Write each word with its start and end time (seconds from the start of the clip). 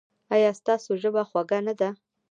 ایا 0.35 0.51
ستاسو 0.59 0.89
ژبه 1.01 1.21
خوږه 1.29 1.59
نه 1.67 1.73
ده؟ 1.79 1.89